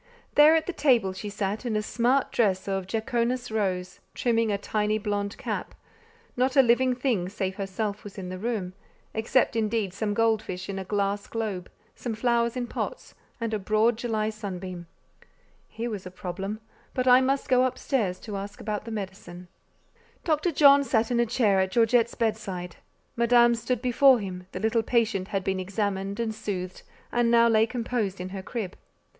There 0.33 0.55
at 0.55 0.65
the 0.65 0.73
table 0.73 1.13
she 1.13 1.29
sat 1.29 1.63
in 1.63 1.75
a 1.75 1.83
smart 1.83 2.31
dress 2.31 2.67
of 2.67 2.87
"jaconas 2.87 3.51
rose," 3.51 3.99
trimming 4.15 4.51
a 4.51 4.57
tiny 4.57 4.97
blond 4.97 5.37
cap: 5.37 5.75
not 6.35 6.55
a 6.55 6.63
living 6.63 6.95
thing 6.95 7.29
save 7.29 7.57
herself 7.57 8.03
was 8.03 8.17
in 8.17 8.29
the 8.29 8.39
room, 8.39 8.73
except 9.13 9.55
indeed 9.55 9.93
some 9.93 10.15
gold 10.15 10.41
fish 10.41 10.67
in 10.69 10.79
a 10.79 10.83
glass 10.83 11.27
globe, 11.27 11.69
some 11.93 12.15
flowers 12.15 12.57
in 12.57 12.65
pots, 12.65 13.13
and 13.39 13.53
a 13.53 13.59
broad 13.59 13.95
July 13.95 14.31
sunbeam. 14.31 14.87
Here 15.69 15.91
was 15.91 16.07
a 16.07 16.09
problem: 16.09 16.61
but 16.95 17.07
I 17.07 17.21
must 17.21 17.47
go 17.47 17.61
up 17.63 17.77
stairs 17.77 18.19
to 18.21 18.35
ask 18.37 18.59
about 18.59 18.85
the 18.85 18.89
medicine. 18.91 19.49
Dr. 20.23 20.51
John 20.51 20.83
sat 20.83 21.11
in 21.11 21.19
a 21.19 21.27
chair 21.27 21.59
at 21.59 21.69
Georgette's 21.69 22.15
bedside; 22.15 22.77
Madame 23.15 23.53
stood 23.53 23.83
before 23.83 24.17
him; 24.17 24.47
the 24.51 24.59
little 24.59 24.81
patient 24.81 25.27
had 25.27 25.43
been 25.43 25.59
examined 25.59 26.19
and 26.19 26.33
soothed, 26.33 26.81
and 27.11 27.29
now 27.29 27.47
lay 27.47 27.67
composed 27.67 28.19
in 28.19 28.29
her 28.29 28.41
crib. 28.41 28.75